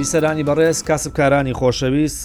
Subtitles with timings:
[0.00, 2.20] بیسەرانی بەڕێز کاسبکارانی خۆشەویست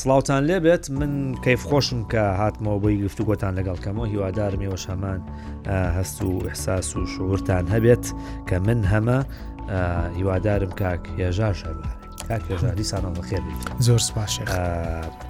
[0.00, 5.20] سلااوان لێبێت من کەیف خۆشم کە هاتمەوە بۆی گفتوگۆتان لەگەڵکەمەوە هیوادارمەوە شەمان
[5.98, 8.04] هەست و احساس و شورتان هەبێت
[8.48, 9.18] کە من هەمە
[10.16, 11.90] هیوادارم کاک هێژار شەبار
[12.30, 13.42] کاکێژاریسانان بەخێر
[13.86, 14.34] زۆر سپاش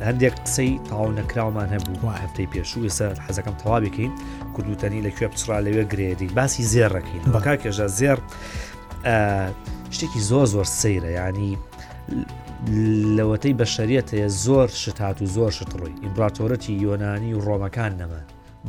[0.08, 4.12] هەندێک قسەی تاو نەکراومان هەبوو هەفتەی پێشوو سەر حەزەکەم تەوا بکەین
[4.54, 8.18] کوردوتەنی لەکوێ بچرا لەوێ گرێری باسی زێڕەکەین بە کاکێژە زێر
[9.96, 11.58] شتێکی زۆر زۆر سەیرە ینی
[13.16, 18.20] لەوەتەی بە شەریەت هەیە زۆر شتات و زۆر شتڕووی ئیمپراتۆرەتی یۆنانی و ڕۆمەکان نەمە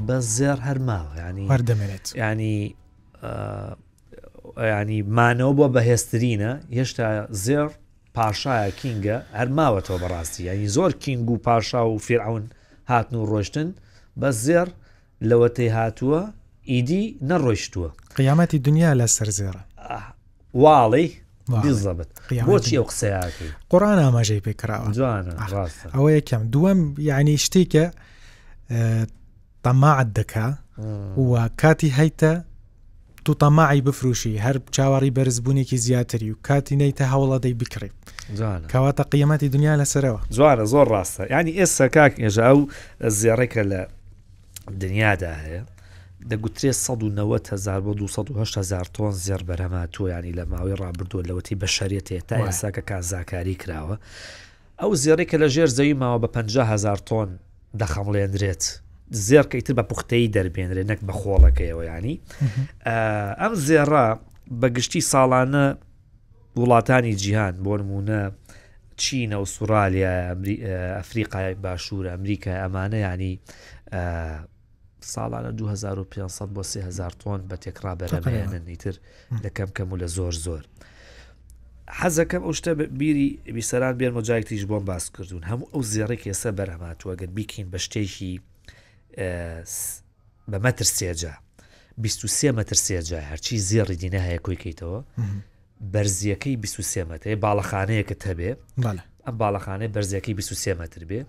[0.08, 2.76] بە زێر هەرماوە ینی هەردەمێنێت ینی
[4.82, 7.08] ینی مانەوە بۆ بەهێسترینە هێشتا
[7.46, 7.68] زێر
[8.18, 12.44] پاشایە کینگە هەرماوەتەوە بەڕاستی ینی زۆر کینگ و پاشا و فێرعون
[12.92, 13.70] هاتن و ڕۆشتن
[14.20, 14.68] بە زێر
[15.30, 16.22] لەوەتەی هاتووە
[16.72, 19.62] ئیدی نەڕۆیشتووە قیامەتی دنیا لە سەر زێرە
[20.64, 21.10] واڵی
[21.50, 22.08] بزبت
[22.48, 25.34] بۆچی ئەو قسەیەکە قڕان ئاماژەی پێکراوە جوانە
[25.96, 27.86] ئەوە یەکەم دووەم یعنی شتێکە
[29.66, 30.48] تەماعت دکا
[31.18, 32.32] و کاتی هەیتە
[33.26, 37.92] تو تەماعی بفروشی هەر چاوەڕی بەرزبوونێکی زیاتری و کاتی نەیتە هەوڵەدەی بکڕی
[38.72, 42.60] کەواتە قیەتی دنیا لەسەرەوە جوانە زۆر ڕاستە ینی ئێستا کاک ئێژە ئەو
[43.20, 43.82] زیێڕێکە لە
[44.82, 45.62] دنیادا هەیە
[46.30, 52.36] دەگوترێت 1970هزار بۆ 2010هزار تۆن زێر بەرەما تۆیانی لە ماوەی ڕابردووە لەوەتی بە شەرێتێ تا
[52.48, 53.96] ئێسا کە کازاکاری کراوە
[54.82, 57.30] ئەو زیێڕێکە لە ژێر زەوی ماوە بە 500هزار تۆن
[57.82, 58.64] دەخەمڵێنرێت
[59.28, 62.16] زێرکەیتر بە پوختەی دەربێنرێ نەک بە خۆڵەکەیەوە ینی
[63.42, 64.06] ئەم زێڕە
[64.62, 65.66] بەگشتی ساڵانە
[66.60, 68.22] وڵاتانی جیهان بۆ نمونە
[69.02, 70.14] چینە و سوورالیا
[70.98, 73.34] ئەفریقای باشوور ئەمریکا ئەمانە ینی
[75.12, 78.96] ساڵانە 2500 بۆ 3000 تۆن بە تێکرا بەرەمەیانە نیتر
[79.46, 80.62] لەکەم کەم و لە زۆر زۆر.
[82.00, 87.32] حەزەکەم ئەو شتە بیری بیسەران بێن مۆجایکتیش بۆم باس کردوون هەموو ئەو زیێڕێک ێسە بەرهەماتوەگەن
[87.38, 88.34] بیکەین بە شتێکی
[90.52, 91.34] بە مەتر سێجا
[92.04, 95.00] 23 مەتر سێجا هەرچی زیێڕی دینە هەیە کویکەیتەوە
[95.94, 98.52] بەرزیەکەی 23 مەتر باڵەخانەیەکت هەبێ
[99.26, 101.22] ئەم باڵەخانەی بەرزیەکەی 23 مەتر بێ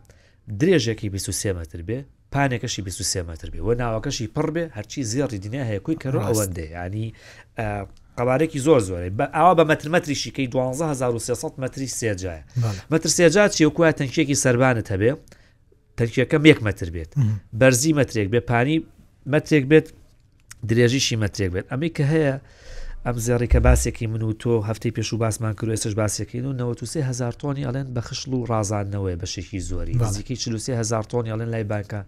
[0.60, 2.00] درێژێکی 23 مەتر بێ
[2.34, 6.66] پانێکەشی 23 متر بێ و ناوەکەشی پڕ بێ هەرچی زیێڕی دنیا هەیە کوی کەڕ ئەوەندێ
[6.76, 7.06] ینی
[8.18, 12.42] قوارێکی زۆر زۆرە ئاوا بە مترمەتریشی کەی 12300 متری سێجایە
[12.92, 15.12] متر سێجا چیکوە تەنکیەکی سربانت هەبێ
[15.98, 17.10] تەنکیەکەم یەک متر بێت
[17.60, 18.76] بەرزی مترێک بێ پانی
[19.32, 19.86] مترێک بێت
[20.68, 22.36] درێژیشی مترێک بێت ئەمی کە هەیە
[23.06, 27.32] ئەم زێڕێکە باسێکی من و تۆ هەفتەی پێش و باسمان کرد ێسش باسێکین و هزار
[27.32, 32.00] تۆنی ئەڵێن بە خشل و ڕازانەوەی بەشێکی زۆری بازیکی چ هزار تۆنی ئەڵێن لای بانکە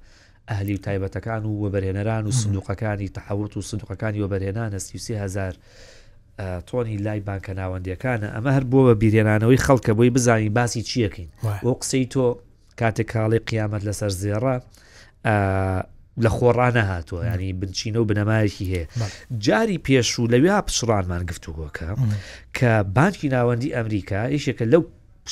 [0.48, 5.54] ئەهلی و تایبەتەکان و وەبەرهێنەران و سندوقەکانی تەحوت و سندوقەکانی وەبەرهێنانە هزار
[6.70, 11.30] تۆنی لای بانکە ناوەندیەکانە ئەمە هەر بۆ بە بیرێنانەوەی خەڵکە بۆی بزانین باسی چیەکەین
[11.64, 12.26] بۆ قسەی تۆ
[12.80, 14.54] کاتێک کاڵی قیامەت لەسەر زێڕە
[16.24, 18.86] لە خۆڕانە هاتووە ینی بنچینە و بنەمایەکی هەیە
[19.46, 21.88] جاری پێش و لەوێ پسڕانمان گفتوگۆکە
[22.56, 24.82] کە بانکی ناوەندی ئەمریکا یشێکە لەو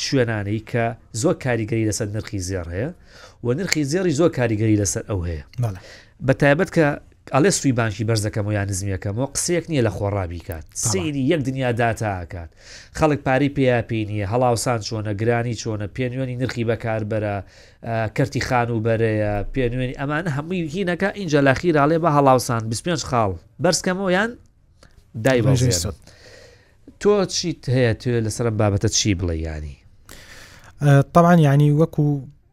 [0.04, 0.84] شوێنانەی کە
[1.22, 2.90] زۆر کاریگەری لەسەر نرخی زیێر هەیە
[3.44, 5.44] و نرخی زیێری زۆر کاریگەری لەسەر ئەو هەیە
[6.26, 6.86] بە تایبەت کە
[7.32, 12.50] ئەلێ سوی بانشی بەرزەکەم و یان نزمیەکەمەوە قسەیەک نییە لە خۆڕابیکات سری یەک دنیا داتاکات
[12.98, 17.34] خەڵک پاری پیاپی نیە هەڵاوسان چۆنە گرانی چۆنە پێنوێنی نرخی بەکاربەرە
[18.16, 24.10] کەرتی خان و بەرەیە پێنوێنی ئەمانە هەمووی هینەکە اینجا لەخیراڵێ بە هەڵاوسان 25 خاڵ بەرزکەمەوە
[24.12, 24.30] یان
[25.24, 25.72] دای بەژێ
[27.00, 29.76] تۆ چیت هەیە توێ لەسرە بابەتە چی بڵێ ینی
[31.14, 32.04] طبعاان ینی وەکو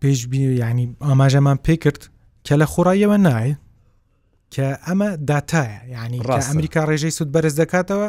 [0.01, 2.01] پێشبی ینی ئاماژەمان پێ کرد
[2.47, 3.55] کە لە خۆڕایەوە نایە
[4.55, 6.19] کە ئەمە داتایە ینی
[6.49, 8.07] ئەمریکا ڕێژەی سود بەرز دەکاتەوە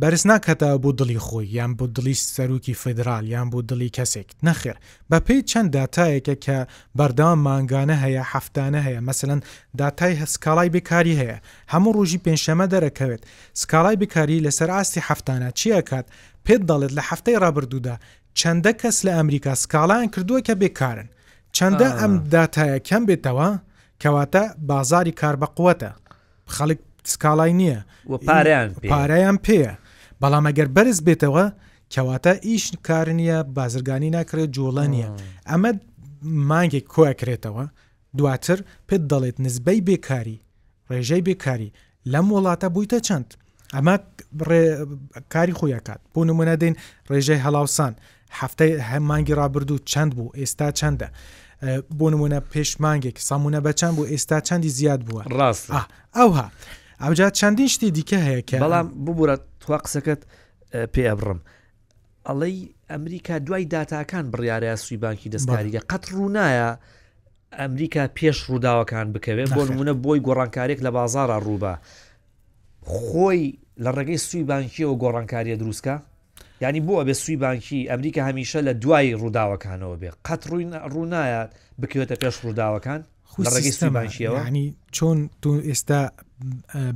[0.00, 4.76] بەرز ناکاتەوە بۆ دڵی خۆی یان بۆ دڵی سەرروکی فدرال یان بۆ دڵی کەسێک نەخێر
[5.10, 6.58] بە پێی چەند داتایەکە کە
[6.98, 9.40] بەردام ماگانە هەیە هەفتانە هەیە مثلەن
[9.80, 11.38] داتای هەسکاڵای بکاری هەیە
[11.72, 13.22] هەموو ڕۆژی پێنجشەمە دەرەکەوێت
[13.60, 16.06] سکاڵای بکاری لەسەر ئاستی هەفتانە چیەکات
[16.46, 17.96] پێت دەڵێت لە هەفتەی ڕابردوودا
[18.38, 21.08] چەندە کەس لە ئەمریکا سکاڵیان کردووە کە بێکارن
[21.56, 23.48] چەندە ئەم داتایە کەم بێتەوە؟
[24.04, 25.90] کەواتە بازاری کار بەقوەتە
[26.54, 26.80] خەڵک
[27.12, 27.78] سکاڵای نییە
[28.12, 29.72] و پاریان پارەیان پێە
[30.22, 31.44] بەڵام ئەگەر بەرز بێتەوە
[31.94, 35.08] کەواتە ئیش کار نییە بازرگانی ناکرێت جوڵە نییە
[35.50, 35.70] ئەمە
[36.50, 37.64] مانگێک کۆەکرێتەوە
[38.18, 38.58] دواتر
[38.88, 40.38] پێت دەڵێت نزبەی بێکاری
[40.92, 41.74] ڕێژەی بێکاری
[42.12, 43.28] لەم وڵاتە بوویتە چەند
[43.74, 43.94] ئەمە
[45.32, 46.74] کاری خۆیکات بۆ نمونە دێن
[47.12, 47.92] ڕێژەی هەڵاوسان
[48.40, 51.08] هەفتەی هەمانگی رابرردوو چەند بوو ئێستا چەندە
[51.98, 55.66] بۆ نمونە پێشمانگێک سامونە بەچەند بۆ ئێستا چەندی زیاد بووە ڕاست
[56.18, 56.46] ئەوها
[57.02, 60.20] ئەوجا چەندین شتی دیکە هەیە کە بەڵام ببوورە توا قسەکەت
[60.92, 61.38] پێ ئەبڕم
[62.28, 62.56] ئەڵەی
[62.92, 66.68] ئەمریکا دوای داتاکان بڕیارە سوی بانکی دەستکاریگە قەت ڕوونایە
[67.60, 71.74] ئەمریکا پێش ڕووداوەکان بکەوێت بۆ نمونە بۆی گۆڕانکارێک لە بازارە ڕووبە
[72.98, 73.42] خۆی
[73.84, 75.96] لە ڕێگەی سوی بانکیەوە گۆڕانکاریە دروستکە
[76.60, 81.40] ینی بووە بێ سوی بانکی ئەمریکا هەمیشە لە دوای ڕووداوەکانەوە بێ قەت ڕووین ڕوونایە
[81.82, 83.00] بکوێتە پێش ڕووداوەکان
[83.54, 84.66] ڕێگەی سوبانشیەوەنی
[84.96, 86.00] چۆن تو ئێستا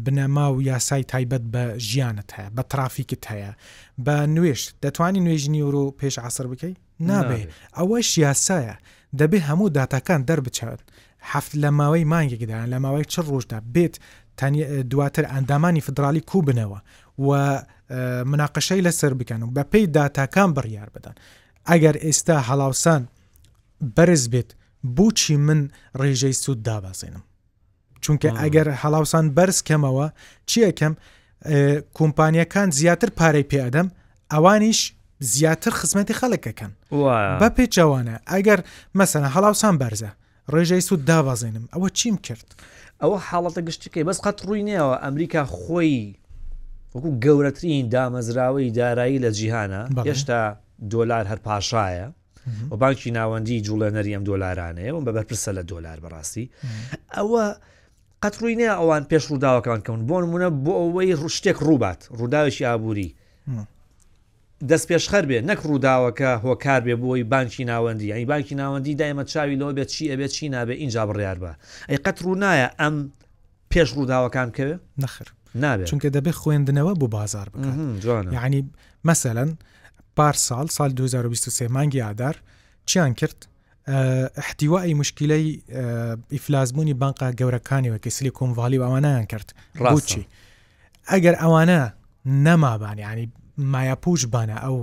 [0.04, 3.52] بنەما و یاسای تایبەت بە ژیانت هەیە بە ترافیکت هەیە
[4.06, 6.74] بە نوێش دەتوانی نوێژنی ورۆ پێش عسر بکەی
[7.08, 7.40] نابێ
[7.78, 8.74] ئەوەش یاسایە
[9.20, 10.80] دەبێ هەموو داتاکان دەربچێت
[11.32, 13.94] هەفت لە ماوەی مانگێکدان لە ماوەی چ ڕۆژدا بێت
[14.90, 16.78] دواتر ئەندامانی فدرالی کوبنەوە
[17.26, 17.28] و
[18.24, 21.14] مناقشەی لەسەر بکەن و بە پێی داتاکان بڕیار بدەن
[21.68, 23.02] ئەگەر ئێستا هەڵاوسان
[23.96, 24.50] بەرز بێت
[24.96, 25.68] بۆچی من
[26.00, 27.22] ڕێژەی سوود دابازێنم
[28.04, 30.06] چونکە ئەگەر هەڵاوسان بەرز کەمەوە
[30.50, 30.92] چیەکەم
[31.98, 33.88] کۆمپانیەکان زیاتر پارەی پێدەم
[34.32, 36.72] ئەوانیش زیاتر خزمەتی خەڵکەکەن
[37.40, 38.60] بە پێچەوانە ئەگەر
[38.98, 40.10] مەسەنە هەڵاوسان بەرزە
[40.54, 42.48] ڕێژەی سوود دابازێنم ئەوە چیم کرد
[43.02, 45.98] ئەوە حاڵەتە گشتەکەی بەس قەت ڕووی نیەوە ئەمریکا خۆی
[46.98, 50.42] وەکو گەورەترین دامەزراوەی دارایی لە جیهانە هێشتا
[50.90, 52.06] دۆلار هەر پاشایە
[52.70, 56.44] و بانکی ناوەندی جوڵێنەری ئەم دۆلارانەیە و بە بەرپرسە لە دۆلار بەڕاستی
[57.18, 57.44] ئەوە
[58.22, 63.10] قەتڕوینە ئەوان پێش ڕووداوەکان کەون بۆ نمونە بۆ ئەوەی ڕشتێک ڕووبات ڕووداویشی ئابووری
[64.68, 69.56] دەست پێشخەر بێ نەک ڕووداوەکە هۆکار بێ بۆی بانکی ناوەندی ئەی بانکی ناوەندی دایمە چاوی
[69.60, 71.52] لەوە بێت چی ئەبێت چی نابێ اینجا بڕیار بە
[71.88, 72.94] ئەی قەت ڕوونایە ئەم
[73.72, 78.70] پێش ڕووداوەکان کەوێ نخر چونکە دەبێت خوێندنەوە بۆ بازار بکەن یعنی
[79.04, 79.50] مثلەن
[80.16, 82.36] پار سال سال 2023 مانگی ئادار
[82.86, 83.46] چیان کرد
[84.36, 85.62] احتیوای مشکلەی
[86.32, 90.22] ئیفلازبوونی بانقا گەورەکانیەوە کە سلی کۆمڤالی ئەوانیان کرد ڕاوچی
[91.10, 91.80] ئەگەر ئەوانە
[92.26, 93.26] نەمابانی ینی
[93.72, 94.76] مایە پوش بانە ئەو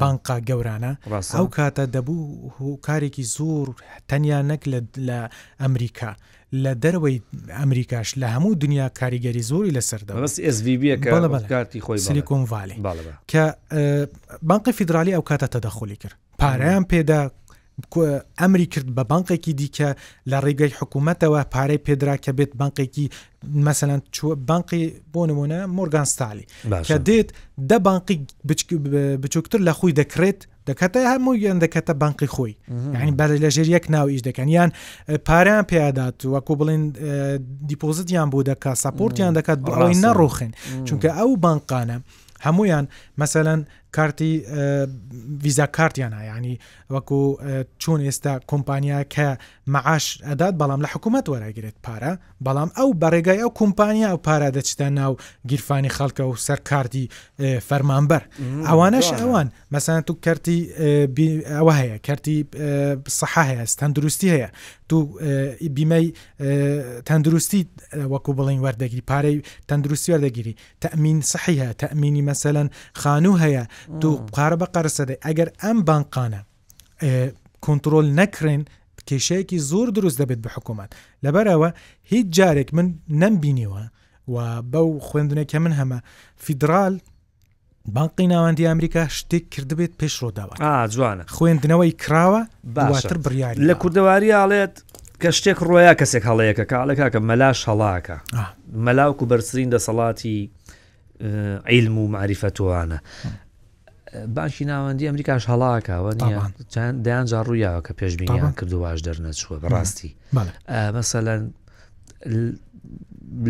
[0.00, 0.90] بانقا گەورانە
[1.34, 3.66] ئەو کاتە دەبوو کارێکی زۆر
[4.10, 4.62] تەنیا نەک
[5.08, 5.20] لە
[5.60, 6.10] ئەمریکا
[6.62, 7.16] لە دەروەوەی
[7.60, 12.74] ئەمریکاش لە هەموو دنیا کاریگەری زۆری لەسەردەکارتی خۆی سلیکۆن ڤالی
[13.30, 13.44] کە
[14.42, 17.22] بانقی فیدراالی ئەو کاتە تەدەخۆلی کرد پارەیان پێدا
[17.76, 19.88] ئەمری کرد بە بانقێکی دیکە
[20.30, 23.06] لە ڕێگەی حکوومەتەوە پارەی پێدرا کە بێت بانقێکی
[23.66, 23.90] مەسەەن
[24.50, 24.82] بانقی
[25.12, 26.46] بۆ نمونە مۆرگانستالی
[26.88, 27.28] کە دێت
[27.70, 28.16] دە بانقی
[29.22, 32.52] بچووکتر لە خۆی دەکرێت دەکاتە هەموو یان دەکاتە بانقی خۆی
[32.94, 34.70] یعنی بەر لە ژێریەک ناو ئیش دەکەن یان
[35.28, 36.82] پاریان پێدات وەکو بڵین
[37.70, 40.50] دیپۆزیتیان بۆ دەکات ساپۆرتیان دەکات بڕی نەڕۆخن
[40.86, 41.98] چونکە ئەو بانقانە
[42.46, 42.84] هەمویان
[43.20, 43.60] مەسەەن
[43.96, 44.32] کارتی
[45.42, 46.56] ویزا کارتیان هەیە ینی
[46.94, 47.18] وەکو
[47.82, 49.28] چۆن ئێستا کۆمپانیا کە
[49.66, 52.12] معاش ئەدات بەڵام لە حکوومەت وەراگرێت پارە
[52.44, 55.12] بەڵام ئەو بەڕێگای ئەو کۆمپانیا ئەو پارە دەچتە ناو
[55.50, 57.04] گیرفانی خەڵکە و سەرکارتی
[57.68, 58.22] فەرمانبەر
[58.68, 60.58] ئەوانەش ئەوان مەسان تو کردی
[61.58, 62.38] ئەوە هەیە کردی
[63.18, 64.48] سەح هەیە تەندروستی هەیە
[64.88, 64.98] تو
[65.76, 66.06] بیمەی
[67.08, 67.62] تەندروستی
[68.12, 69.38] وەکو بڵین وەردەگیری پارەی
[69.68, 72.68] تەندروستی وەردەگیری تەمین سەحی هەیە تەمینی مەسەلەن
[73.00, 73.62] خانوو هەیە
[74.00, 76.40] تو قارە بە قەرسەدەی ئەگەر ئەم بانقانە
[77.66, 78.62] کنترۆل نەکرێن
[79.08, 80.90] کێشەیەکی زۆر دروست دەبێت بە حکوومەت
[81.24, 81.70] لەبەرەوە
[82.10, 82.86] هیچ جارێک من
[83.22, 83.84] نەمبینیوە
[84.28, 84.36] و
[84.72, 85.98] بەو خوێندنێکە من هەمە
[86.44, 87.00] فیدرال
[87.94, 90.56] بانقی ناوەندی ئەمریکا شتێک کردبێت پێشڕۆداوە
[90.94, 94.74] جوانە خوێندنەوەی کراوە باشتر بریاری لە کوردەواری ئاڵێت
[95.22, 98.16] کە شتێک ڕۆیا کەسێک هەڵەیەکە کاڵێکاکە مەلاش هەڵاکە
[98.84, 100.38] مەلاوک و بەرسرین دەسەڵاتی
[101.70, 102.98] عیلم و معریفەتوانە
[104.34, 106.10] بانکی ناوەندی ئەمریکاش هەڵاکەوە
[106.74, 110.10] چند دایان جا ڕوویاوە کە پێشبینیان کردو باش دەرنەچووە بەڕاستی
[110.96, 111.40] مەسەەن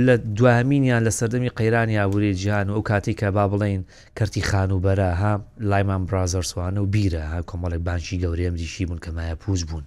[0.06, 3.82] لە دوامینیان لە سەردەمی قەیرانی ئابووری جیان و ئەو کاتی کە با بڵین
[4.18, 8.98] کەرتی خان و بەرە ها لایمان برازەرسوانە و بیرە ها کۆمەڵێک بانشی گەورەم دیشی بوون
[9.04, 9.84] کەمایە پوچ بوون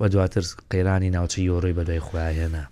[0.00, 2.64] و دواتر قەیرانی ناوچە یۆڕۆی بەدای خوایەنە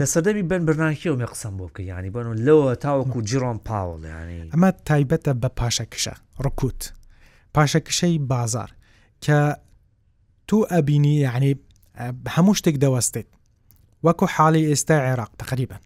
[0.00, 4.50] لە سەدەبی بن برناکیەوە مێ قسم بۆ بکە ینی بن لەوە تاوەکو جیرۆن پاوەڵ ینی
[4.50, 6.82] ئەمە تایبەتە بە پاشەکشە ڕکووت
[7.54, 8.70] پاشەکشەی بازار
[9.24, 9.38] کە
[10.48, 11.52] تو ئەبینی یعنی
[12.34, 13.28] هەموو شتێک دەوەستێت
[14.06, 15.82] وەکو حاڵی ئێستا عێراق تقریبن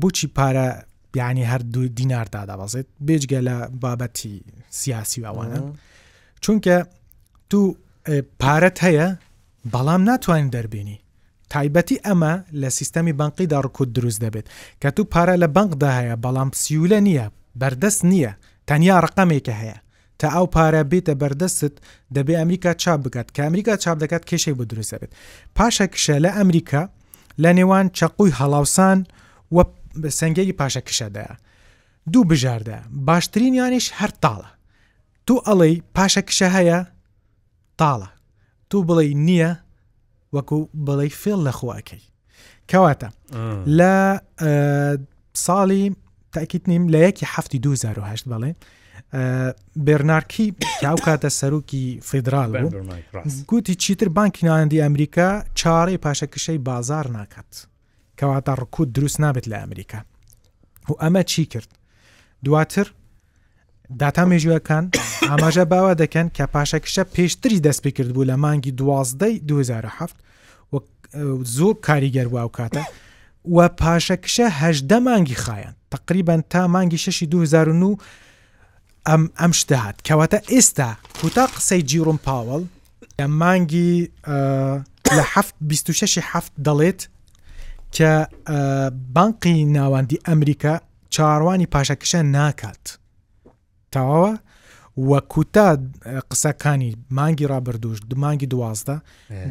[0.00, 4.32] بچی پارە بیانی هەردوو دیناردا دەبازێت بێجگە لە بابەتی
[4.70, 5.60] سیاسی ئەوانە
[6.44, 6.76] چونکە
[7.50, 7.76] تو
[8.42, 9.06] پارەت هەیە
[9.72, 11.00] بەڵام ناتوانین دەربێنی
[11.54, 14.46] تایبەتی ئەمە لە سیستەمی بانقیدا ڕکوت دروست دەبێت
[14.82, 17.26] کە تو پارە لە بەنکدا هەیە بەڵام سیولە نییە
[17.60, 18.32] بەردەست نییە
[18.68, 19.78] تەنیا ڕقامێکە هەیە
[20.18, 21.74] تا ئەو پارە بێتە بەردەست
[22.16, 25.12] دەبێ ئەمریکا چاپ بکات کە ئەمریکا چاپ دەکات کێشەی بۆ دروست دەبێت
[25.56, 26.82] پاشە کشە لە ئەمریکا
[27.42, 28.98] لە نێوان چەقوی هەڵاوسان
[29.54, 29.64] وە
[30.18, 31.32] سنگێکی پاشە کشەدایە
[32.12, 34.48] دوو بژاردە باشترین یانیش هەر تاڵە
[35.26, 36.78] تو ئەڵی پاشە کشە هەیە
[37.80, 38.08] تاڵە
[38.70, 39.52] تو بڵێ نییە
[40.36, 42.02] وەکو بڵی فێڵ لە خواکەی
[42.70, 43.08] کەواتە
[43.78, 43.94] لە
[45.46, 45.84] ساڵی
[46.34, 48.52] تاکیت نیم لە یەکی هەفتی 2008 بڵێ
[49.86, 50.46] بێرنارکی
[50.86, 52.50] یاو کاتە سەرۆکی فیدرال
[53.50, 55.28] گوتی چیتر بانکی ناندی ئەمریکا
[55.60, 57.52] چارەی پاشەکشەی بازار ناکات
[58.20, 60.00] کەواتە ڕکووت دروست نابێت لە ئەمریکا
[60.88, 61.70] و ئەمە چی کرد
[62.44, 62.92] دواتر
[63.98, 64.84] داتا مێژوەکان
[65.30, 70.16] ئاماژە باوا دەکەن کە پاشەکشە پێشتری دەستپی کرد بوو لە مانگی دوازدەی 2007
[71.42, 72.80] زۆر کاریگەر واو کاتە
[73.52, 77.96] و پاشەکشە هەشدە مانگی خایەن تقریبان تا مانگی ششی 2009
[79.08, 82.62] ئەم ئەم شدەهات کەواتە ئێستا کوتا قسەی جیڕم پاوەڵ
[83.20, 84.10] لە مانگی
[85.16, 85.22] لە
[85.60, 87.08] 26 هەفت دەڵێت
[87.94, 88.10] کە
[89.14, 90.74] بانقی ناوەندی ئەمریکا
[91.14, 92.98] چاڕوانی پاشەکشە ناکات
[93.92, 94.38] تاواوە
[94.96, 95.76] وە کوتا
[96.30, 98.96] قسەکانی مانگی ڕابردوش مانگی دوازدە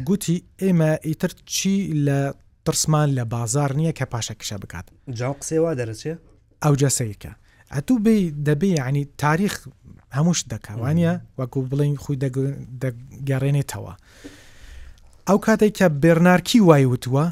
[0.08, 2.34] گوتی ئێمە ئیتر چی لە
[2.64, 6.14] ترسمان لە بازار نییە کە پاشە کشە بکات جااو قسێوا دەرەچێ
[6.62, 7.30] ئەو جەسەیکە
[7.74, 9.68] ئەتوو بێ دەبێ ینی تاریخ
[10.16, 12.18] هەمووش دەکوانە وەکو بڵین خۆی
[13.30, 13.94] گەڕێنێتەوە
[15.28, 17.24] ئەو کاتێک کە بێرنارکی وای وتووە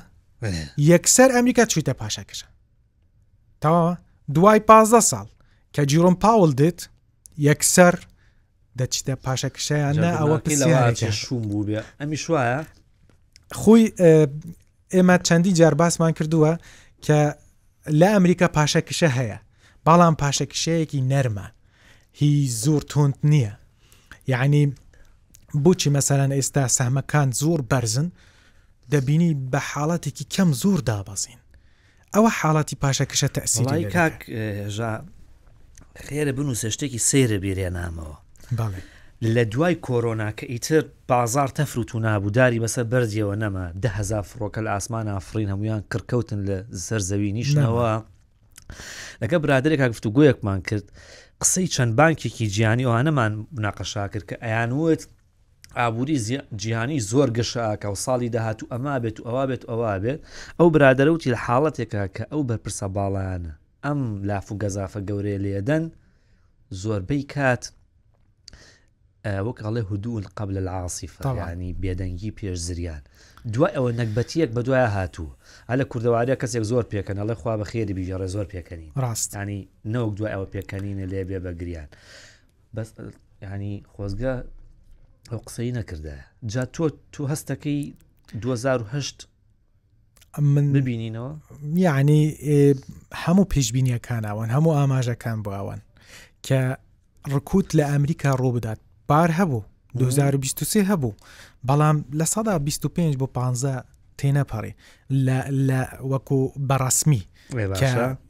[0.92, 2.46] یەکسەر ئەمریکا چیتە پاشەکەشە
[3.60, 3.96] تاوا
[4.34, 5.26] دوای پازدە ساڵ
[5.74, 6.80] کە جیرۆم پاول دێت
[7.48, 7.94] یەکسەر
[8.80, 12.60] دەچتە پاشەکشەیانە ئەوە پرسیارێکی شوم بوو بێ ئەمی شوایە
[13.60, 13.84] خۆی
[14.94, 16.52] ئێمە چەندی جار باسمان کردووە
[17.04, 17.18] کە
[18.00, 19.38] لە ئەمریکا پاشەکشە هەیە
[19.86, 21.46] بەڵام پاشەکشەیەکی نەرمە
[22.18, 23.52] هی زۆر تند نییە
[24.32, 24.62] یعنی
[25.64, 28.08] بۆچی مەسەرەن ئێستا سامەکان زۆر بەرزن
[28.92, 31.40] دەبینی بە حاڵاتێکی کەم زۆر دابەزین
[32.14, 34.16] ئەوە حاڵاتی پاشەکشە تەسیڵی کاک
[36.04, 38.16] خێرە بنووسە شتێکی سێرە بیرێنامەوە
[39.34, 44.70] لە دوای کۆرۆنا کە ئیتر بازار تەفروت و نابوداری بەسەر بەرزیەوە نەما دههزار فڕۆکە لە
[44.74, 47.90] ئاسمان ئافرین هەمویان کڕکەوتن لە سەرزەوی نیشنەوە
[49.22, 50.86] لەگە برادێکا گفتوگویەکمان کرد
[51.42, 55.02] قسەی چەند بانکێکی جیانی ئەوانەمان مناقەشا کرد کە ئەیانوت
[55.80, 56.18] ئابووری
[56.60, 60.20] جیهانی زۆر گەشاکە و ساڵی داهات و ئەما بێت و ئەوا بێت ئەوە بێت
[60.60, 63.52] ئەو برادەرەوتی لە حاڵەتێکە کە ئەو بەرپرسە باڵانە
[63.84, 65.84] ئەم لاف و گەزافە گەورەیە لێدەن
[66.82, 67.64] زۆربەی کات
[69.46, 73.02] وەکڵێ هودوون قبل العاصیفانی بێدەنگی پێش زریان
[73.54, 75.32] دوای ئەوە نەکبەتیەک بە دوایە هاتووە
[75.68, 79.60] ئە لە کوردەوارە کەسێک زۆر پێکەن ئەڵێ خوا بە خێری بیژێڕە زۆر پێکەنی ڕاستانی
[79.92, 81.90] نەوەک دوای ئەوە پێکەنینە لێ بێ بە گریان
[82.74, 82.88] بەس
[83.42, 84.34] ینی خۆزگە
[85.30, 86.14] ئەو قسەی نەکردە
[86.52, 87.80] جا تۆ تو هەستەکەی
[88.40, 89.33] 2010
[90.40, 92.34] من ببینینەوە یعنی
[93.14, 95.78] هەموو پێشببینیەکاناون هەموو ئاماژەکان بواون
[96.46, 96.60] کە
[97.34, 99.62] ڕکوت لە ئەمریکا ڕووبدات بار هەبوو
[99.98, 101.14] 2023 هەبوو
[101.68, 103.84] بەڵام لە سەدا 25 بۆ 15
[104.22, 104.74] تێنەپەڕی
[105.68, 107.22] لە وەکو بەڕسمی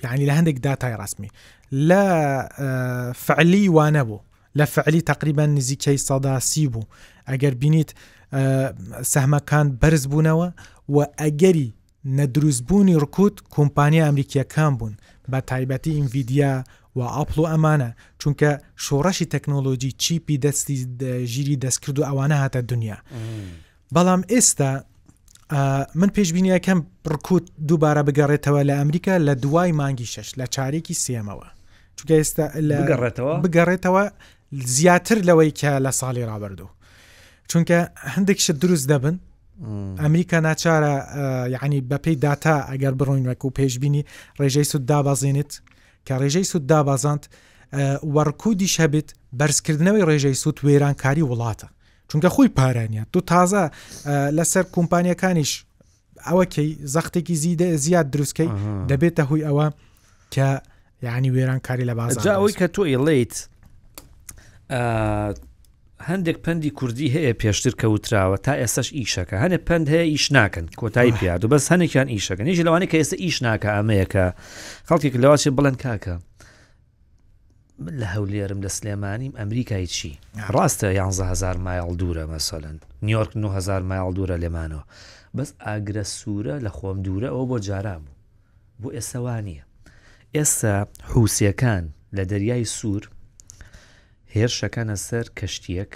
[0.04, 1.28] یعنی لە هەندێک داتای ڕسمی
[1.88, 2.02] لە
[3.26, 4.20] فعلی وانەبوو
[4.58, 6.82] لە فعلی تقریبا نزیکەی سەداسی بوو
[7.28, 7.90] ئەگەر بینیت
[9.12, 10.48] سەحمەکان بەرز بوونەوە
[10.88, 11.68] و ئەگەری
[12.18, 14.94] نەدروستبوونی ڕکوت کۆمپانیا ئەمریکیەکان بوون
[15.32, 16.52] بە تایبەتی ئینڤیدیا
[16.96, 17.90] و ئاپل و ئەمانە
[18.22, 18.50] چونکە
[18.84, 20.76] شۆڕەشی تەکنۆلۆژی چیپی دەستی
[21.32, 22.96] ژیری دەستکرد و ئەوانە هاتە دنیا
[23.94, 24.72] بەڵام ئێستا
[25.94, 26.78] من پێشببینیەکەم
[27.12, 31.46] ڕکوت دووبارە بگەڕێتەوە لە ئەمریکا لە دوای مانگی شش لە چارێکی سێمەوە
[31.98, 34.04] چونکە ئێستا لەگەڕێتەوە بگەڕێتەوە
[34.76, 36.70] زیاتر لەوەی کە لە ساڵی ڕابردوو
[37.50, 37.78] چونکە
[38.14, 39.16] هەندێکش دروست دەبن
[39.98, 44.02] ئەمریکا ناچارە یعنی بەپی داتا ئەگەر بڕۆینەک و پێشببینی
[44.40, 45.60] ڕێژەی سود دابازێنێت
[46.06, 47.28] کە ڕێژەی سود دابازانت
[48.14, 49.08] وەرکودیش هەبێت
[49.38, 51.68] بەرزکردنەوەی ڕێژەی سوود وێرانکاری وڵاتە
[52.10, 53.62] چونکە خۆی پارانیە تو تازە
[54.38, 55.52] لەسەر کۆمپانیەکانیش
[56.26, 58.50] ئەوەکەی زەختێکی زیدە زیاد دروستکەی
[58.90, 59.66] دەبێتە هوی ئەوە
[60.34, 60.48] کە
[61.02, 63.34] یعنی وێرانکاری لە بازجاەوەی کە تۆ ئێڵیت
[66.00, 71.12] هەندێک پندی کوردی هەیە پێشتر کەوتراوە تا ئێستش ئیشەکە هەنێ پند هەیە ئیش ناکەن کۆتایی
[71.12, 74.24] پیاد و بەس هەنێکیان ئیشەکە نیژ لەوانی کە ئێستا ئیش ناکە ئەمەیەکە
[74.88, 76.16] خەڵکێک لەواچێ بڵند کاکە
[77.84, 80.18] من لە هەولێرم لە سلێمانیم ئەمریکای چی
[80.54, 84.84] ڕاستە 110هزار مایل دوورە مەسەلەن نیویورک 9هزار مایل دوورە لێمانەوە
[85.36, 88.10] بەس ئاگرە سوورە لە خۆم دوورە ئەو بۆ جارا بوو
[88.82, 89.60] بۆ ئێسەوانە
[90.34, 90.76] ئێستا
[91.12, 91.84] حوسیەکان
[92.16, 93.02] لە دەریای سوور
[94.36, 95.92] هێرشەکانە سەر کەشتیەک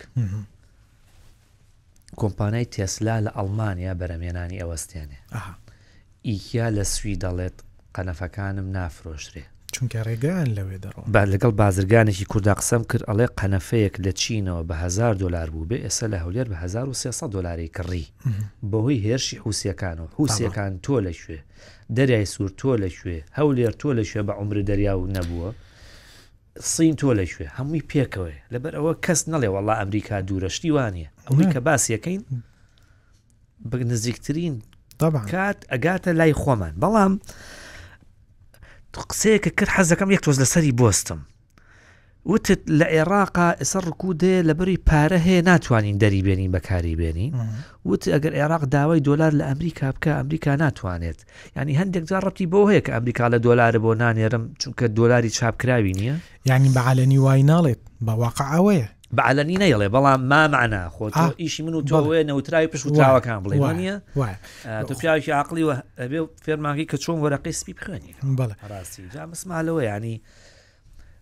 [2.20, 5.18] کۆمپانای تێسلا لە ئەڵمانیا بەرەمێنانی ئەوەستێنێ
[6.28, 7.56] ئیکیا لە سوی دەڵێت
[7.94, 14.12] قەنەفەکانم نافرۆشرێ چونکە ڕێگەیان لەوێ دەڕۆ با لەگەڵ بازرگانێکی کووردا قسەم کرد ئەڵێ قەنەفەیەک لە
[14.20, 18.04] چینەوە بە هزار دلار بوو بێ ئێستا لە هەولێر بە 1300 دلاری کڕی
[18.70, 21.40] بەهۆی هێرشی حوسەکانەوە حوسەکان تۆ لەکوێ
[21.96, 25.50] دەریای سوور تۆ لەکوێ هەولێر تۆ لەکوێ بە عمر دەریا و نەبووە
[26.66, 31.60] سین تۆ لەکوێ هەمووی پێکەوەی لەبەر ئەوە کەس نەڵێ وڵا ئەمریکا دوورەشتی وانە ئەوەی کە
[31.66, 32.22] باسیەکەین
[33.92, 34.54] نزیکترین
[35.32, 37.12] کات ئەگاتە لای خۆمان بەڵام
[39.10, 41.20] قسەیەکە کرد حەزەکەم یەک تۆز لەسەری بستم
[42.32, 47.32] وتت لە عێراقا ئێستا ڕکوودێ لە بری پارە هەیە ناتوانین دەری بێنین بەکاری بێنین
[47.88, 51.18] وت ئەگەر عێراق داوای دلار لە ئەمریکا بکە ئەمریکا ناتوانێت
[51.56, 55.92] ینی هەندێک جار ڕەتی بۆ هەیە کە ئەمریکا لە دلارە بۆ نانێرم چونکە دلاری چاپکراوی
[55.98, 56.16] نییە
[56.50, 61.04] ینی بەعاالەنی وای ناڵێت بەواقع ئەوەیە بەعاالەنی نەیڵێ بەڵام مامانا خۆ
[61.40, 63.96] ئیشی من و تۆێ نەوتراوی پش وتراوەکان بڵێ نیە
[64.88, 69.82] تو پیاوی عقلی وە ئەبێ فێرماگی کە چۆن وەرەقی سپی بخوێنی بەڵ ڕاستی جا مسمالەوە
[69.90, 70.16] ینی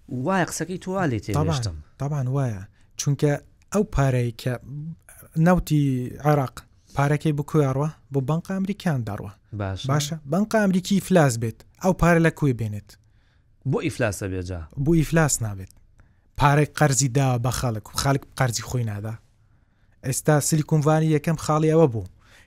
[0.08, 2.62] وایە قسەکەی توالێت تێشتم تاوان وایە
[3.00, 3.32] چونکە
[3.72, 4.52] ئەو پارەی کە
[5.46, 5.82] ناوتی
[6.28, 6.54] عراق
[6.96, 9.32] پارەکەی بکوێڕوە بۆ بنق ئەمریکان داڕوە
[9.90, 12.88] باشە بنق ئەمریکی فلاس بێت ئەو پارە لە کوێ بێنێت
[13.70, 15.72] بۆ ئیفلاسە بێجا بۆ ئیفلاس نابێت
[16.40, 19.14] پارێک قەرزی دا بە خەڵک و خەڵک قەرزی خۆی نادا
[20.06, 22.06] ئێستا سلیکونڤانی یەکەم خاڵی ئەوە بوو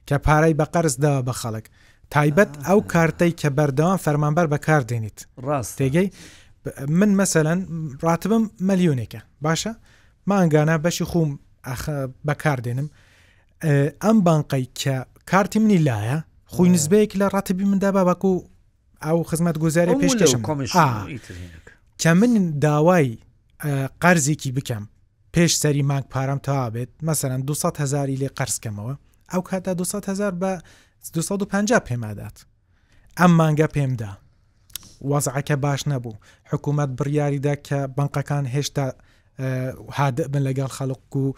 [0.09, 1.65] کە پارەی بە قەرزدا بە خەڵک
[2.13, 6.07] تایبەت ئەو کارتەی کە بەردەوام فەرمانبەر بەکار دێنیت ڕاست تێگەی
[6.89, 7.59] من مەسەەن
[8.03, 9.73] ڕاتبم مەلیۆنێکە باشە
[10.29, 11.29] ماگانە بەشی خوم
[12.27, 12.87] بەکار دێنم
[14.03, 14.95] ئەم بانقی کە
[15.31, 16.17] کارتی منی لایە
[16.53, 18.43] خۆی نزبەیەک لە ڕاتبی مندا باباکو و
[19.05, 20.41] ئەو خزمەت گوزاری پێشکەشم
[22.01, 23.07] کە من داوای
[24.03, 24.83] قەرزێکی بکەم
[25.35, 28.95] پێش سەری مانگ پارەم تا بێت مەسەرەن 200 هزاری لێ قرسکەمەوە
[29.31, 30.61] ئەو کاتا 200 هزار بە
[31.13, 32.37] 250 پێمادات
[33.19, 34.11] ئەم مانگە پێمدا
[35.01, 36.15] وەزعەکە باش نەبوو
[36.51, 38.85] حکوومەت بڕیاریدا کە بنقەکان هێشتا
[39.97, 41.33] هادە بن لەگەڵ خەڵق و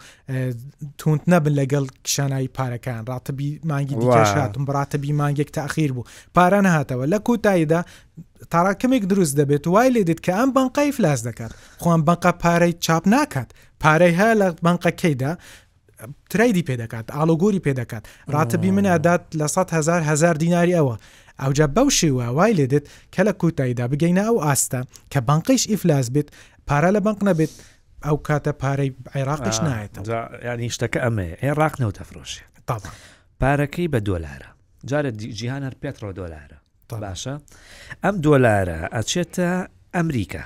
[0.98, 6.04] تونت نەبن لەگەڵ کشانایی پارەکان ڕاتبی مانگی دیکەشاتم ڕاتبی مانگێک تاخیر بوو
[6.36, 7.80] پارە نەهاتەوە لە کۆتاییدا
[8.50, 13.06] تاراکمێک دروست دەبێت وای لێ دێت کە ئەم بنقای فلاس دەکات خۆم بنقە پارەی چاپ
[13.08, 13.48] ناکات
[13.82, 15.32] پارەی هەیە لە بنقەکەیدا
[16.30, 20.96] تریدی پێدەکات ئالۆگۆری پێدەکات ڕاتبی منەدات لە 100هزار هزار دیناری ئەوە
[21.42, 22.84] ئەوجا بەو شێوە وای لێدت
[23.14, 24.80] کە لە کوتاییدا بگەینە ئەو ئاستە
[25.12, 26.28] کە بانقیش ئیفلاس بێت
[26.68, 27.52] پارە لە بنک نەبێت
[28.06, 29.92] ئەو کاتە پارەی عێراقش نایێت
[30.48, 32.76] ینی شتەکە ئەمێ عێراق نەوت تەفرۆشی تا
[33.40, 34.50] پارەکەی بە دۆلارە
[34.90, 36.58] جارە جیهان هەر پێترۆ دۆلارە
[37.02, 37.34] باشە
[38.04, 39.48] ئەم دۆلارە ئەچێتە
[39.96, 40.44] ئەمریکا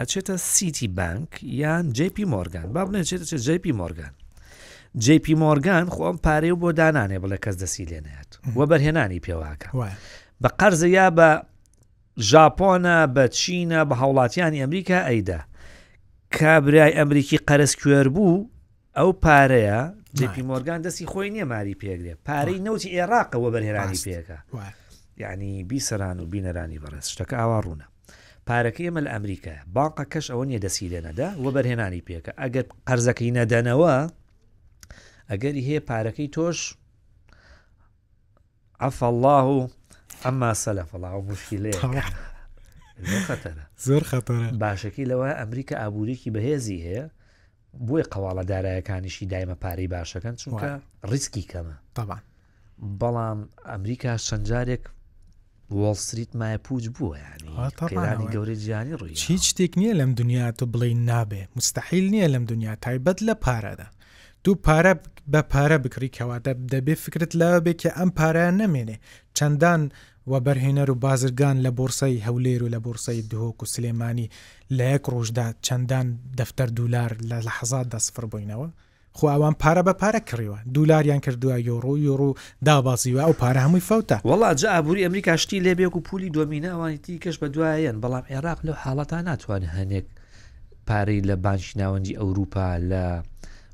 [0.00, 4.12] ئەچێتە سیتی بانک یان جپی مۆرگان با بنێ چێتە جپی مۆرگان
[4.98, 9.68] جیپی مۆرگان خۆم پارێ و بۆ دانانێ بڵێ کەس دەسی لێنێت وە بەرهێنانی پێواکە
[10.42, 11.30] بە قەرزە یا بە
[12.30, 15.40] ژاپۆنە بە چینە بە هاوڵاتیانی ئەمریکا ئەیدا
[16.38, 18.48] کابرای ئەمریکی قەرز کوێر بوو
[18.98, 19.78] ئەو پارەیە
[20.18, 24.38] جیپی مۆرگان دەستی خۆی نییە ماری پێگرێ پارەی نەوتی عێراقەوە بەرهێرانی پێەکە
[25.18, 27.86] یعنی بیسەران و بینەرانی بەڕست شتەکە ئاوا ڕوونە
[28.48, 33.32] پارەکەی ئەمە لە ئەمریکا باقە کەش ئەوە نیە دەسی لێنەدا وە بەرهێنانی پێکە ئەگەر قەرزەکەی
[33.38, 33.94] نەدەنەوە
[35.30, 36.58] ئەگەری هەیە پارەکەی تۆش
[38.82, 39.60] ئەف الله و
[40.24, 41.72] ئەمما سەلەفڵاو مشکیلێ
[43.86, 47.04] زۆر خەتەرە باشەکەی لەوە ئەمریکا ئابوووریکی بەهێزی هەیە
[47.86, 50.68] بۆی قواڵە دارایەکانیشی دایمە پارەی باشەکەن چونکە
[51.12, 52.22] ریسکی کەمە تاوان
[53.00, 53.38] بەڵام
[53.72, 54.84] ئەمریکا شەنجارێک
[55.80, 57.16] وەڵسریت مایە پوچ بووە
[57.92, 62.44] ینیانی گەورەی جیانی ڕووی هیچ شتێک نییە لەم دنیا تۆ بڵین نابێ مستحیل نییە لەم
[62.52, 63.86] دنیا تایبەت لە پارەدا
[64.44, 64.92] دوو پارە
[65.32, 68.96] بە پارە بکری کەواتە دەبێ فکرت لەوە بێ کە ئەم پارە نەمێنێ
[69.36, 69.80] چەندان
[70.30, 74.30] و بەرهێنەر و بازرگان لە بورسای هەولێر و لە بورسای دهۆک و سلێمانی
[74.78, 76.06] لە یەک ڕۆژدا چەندان
[76.38, 78.68] دەفتەر دولار لە لە حەزاددا سفر بووینەوە
[79.18, 82.30] خو ئەوان پارە بە پارە کڕیوە دولاریان کردووە یۆڕۆ یۆڕۆ
[82.66, 87.36] دابازیوە ئەو پارە هەمووی فوتە وڵا جا ئابووری ئەمریکا شتی لێبێک و پولی دۆمینەوانی تیکەش
[87.42, 90.06] بە دوایەن بەڵام عێراق لەو حاڵەتان ناتوانێت هەنێک
[90.88, 93.04] پارەی لە بانشناوەندی ئەوروپا لە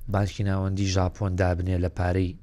[0.09, 2.37] بانکی ناوەندی ژاپۆن دابنێ لە پارەی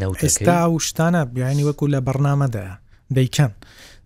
[0.00, 2.74] نەوت ئێستا و شتانە بیانی وەکو لە بەرنامەدایە
[3.16, 3.52] دەیکەن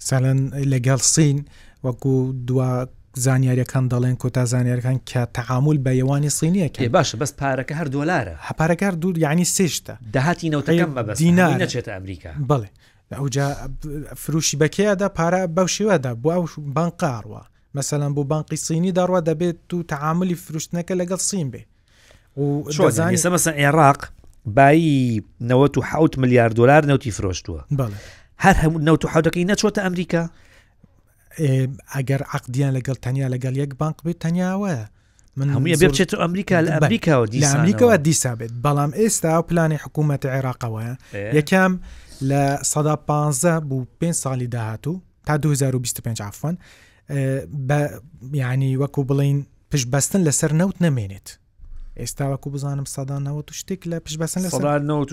[0.08, 0.38] سالەن
[0.72, 1.38] لەگەڵ سین
[1.84, 2.14] وەکو
[2.48, 2.86] دو
[3.26, 8.94] زانیاریەکان دەڵێن کۆتا زانیارەکان کە تەعامل بە یوانی سینیەکە باشە بەس پارەکە هەر دۆلارە هەپارەکار
[9.02, 12.68] دوور یعنی سێشتە داهاتینەوتەکەم بە دینا نەچێت ئەمریکا بڵێ
[13.20, 13.46] ئەوجا
[14.22, 16.44] فروشی بەکەیەدا پارە بەو شێوەدا بۆ ئەو
[16.76, 17.42] بانقاڕوە
[17.76, 21.62] مەسەلەن بۆ بانقی سینی داڕوا دەبێت و تەعاعملی فروشتنەکە لەگەڵ سین بێ
[22.36, 24.06] سە عێراق
[24.46, 27.64] بایی 90 میلیارد دلار نوتی فرۆشتووە
[28.44, 30.30] هەر هەموو نەوت حوتەکەی نەچۆتە ئەمریکا
[31.94, 34.74] ئەگەر عقدیان لەگەڵ تەنیا لەگەڵ یەک بانک بێت تەنیاوە
[35.36, 40.22] من هەموویە بچێت ئەمریکا لە ئەمریکاەوە لە ئەمریکەوە دیسا بێت بەڵام ئێستا و پلانی حکوومەت
[40.26, 40.90] عێراقەوەە
[41.38, 41.72] یەکەم
[42.30, 46.56] لە سەدا 15 بوو پێ ساڵی داهاتوو تا 2025 عفن
[47.68, 47.76] بە
[48.34, 51.28] ینی وەکو بڵین پشت بەستن لەسەر نەوت نەمێنێت
[52.00, 54.50] ئێستا وەکو بزانم سەدانەوە تو شتێک لە پشبەسن لە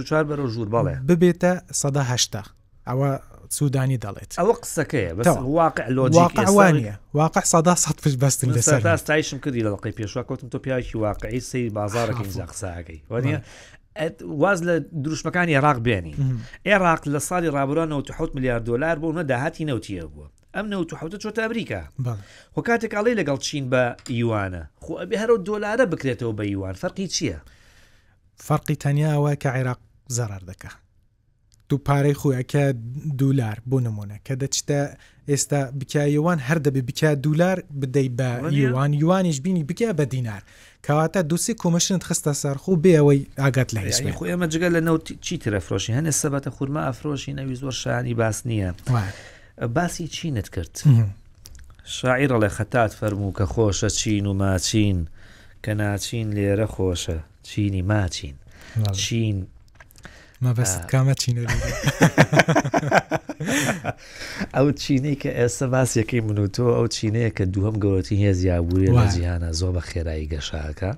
[0.07, 2.43] چوار بەرە ژوور بەڵێ ببێتە سەداهشتا
[2.89, 3.09] ئەوە
[3.57, 5.11] سوودانی دەڵێت ئەوە قسەکەیە
[5.57, 11.39] واقعوانە واقع سەدا سە پش بەستن لەسەر ئاستایشم کردی لەڵقی پێشوا کۆتم تۆ پیاکی واقعی
[11.49, 13.39] سی بازارەکەی زەقساگەی وەنیە
[14.41, 16.15] واز لە دروشمەکانی عێراق بێنی
[16.69, 21.81] عێراق لە ساڵی ڕابرانەوە 6 میلیارد دلار بۆ نەداهاتی نەوتیە بووە ئەم نەوتحوتە چۆتە ئەمریکا
[22.53, 23.83] خۆ کاتێکاڵی لەگەڵ چین بە
[24.21, 27.39] یوانە خۆ ئەبێ هەرو دۆلارە بکرێتەوە بە یوان فەرقی چییە؟
[28.47, 29.81] فەرقی تەنیاوە کە عێراق
[30.17, 30.71] زەرار دەکە
[31.69, 32.63] دوو پارەی خۆیەکە
[33.21, 34.79] دولار بۆ نمونە کە دەچتە
[35.29, 38.29] ئێستا بکایوان هەر دەبێ بکیا دولار بدەی بە
[38.61, 40.41] یوان یوانیش بینی بکیا بە دینار
[40.87, 45.35] کەواتە دوسی کۆمەشنت خستە سەرخۆ بێەوەی ئاگات لە هێشت خۆ ئێمە جگە لە نەوت چی
[45.43, 48.69] ترەفرۆشی هەنێ سەبەتە خورما ئەفرۆشی نەوی زۆر شانی باس نییە.
[49.67, 50.81] باسی چینت کرد
[51.85, 55.07] شاعیرە لە خەتات فەرموو کە خۆشە چین و ماچین
[55.65, 58.35] کە ناچین لێرە خۆشە چینی ماچین
[58.91, 59.47] چین
[60.45, 61.41] مەبەست کامە چینە
[64.53, 69.05] ئەو چینەی کە ئێستا باسیەکەی من و تۆ ئەو چینەیە کە دووهم گەوتی هێزیابووی لە
[69.13, 70.91] جیهانە زۆر بە خێرایی گەشاکە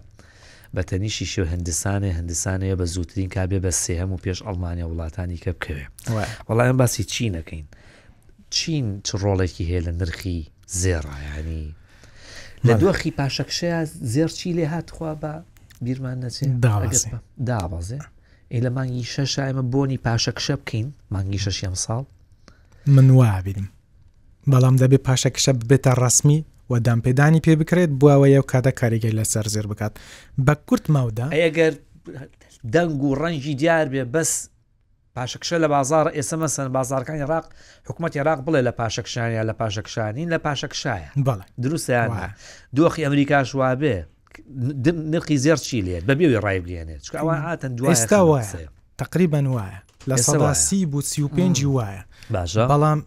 [0.76, 5.52] بە تەنیشی شێو هەندسانێ هەندسانەیە بە زووترین کابێ بە سێهم و پێش ئەڵمانیا وڵاتانی کە
[5.60, 5.86] بکەوێ
[6.50, 7.68] وەڵام باسی چینەکەین.
[8.58, 10.40] چین چ ڕۆڵێکی هەیە لە نرخی
[10.82, 11.66] زێڕایانی
[12.68, 13.80] لە دۆخی پاشەکشەیە
[14.14, 15.34] زێرچی لێ هاتخوا بە
[15.86, 16.52] بیرمان نەچێت
[17.50, 18.00] دابازێ
[18.52, 22.04] ئەی لە مانگی شەش ئەمە بۆنی پاشەکشە بکەین مانگی شەشیم ساڵ
[22.96, 23.68] من وابیرم
[24.52, 26.40] بەڵام دەبێت پاشەکشە ببێتە ڕسمی
[26.72, 29.94] و دامپێدانی پێ بکرێت بواوە یو کاتە کاریگەی لەسەر زیر بکات
[30.46, 31.74] بە کورت ماودا ئەگەر
[32.76, 34.34] دەنگ و ڕەنجی دیار بێ بەس
[35.18, 37.46] پاشەکشە لە بازار ئێسە مەسن بازارەکان عێراق
[37.88, 41.10] حکوومەت عێراق بڵێ لە پاشەکشانیا لە پاشەکشانین لە پاشەکشایە
[41.64, 42.10] دروستیان
[42.78, 43.96] دۆخی ئەمریکا شوابێ
[45.14, 48.70] نرخی زێر چی لێت بەبێوی ڕای بێنێت چکەوە هاتن دوای ئێستا وایە
[49.04, 52.04] تقریبان وایە لە سەداسی بۆ سی و پێنجی وایە
[52.36, 53.00] باشە بەڵام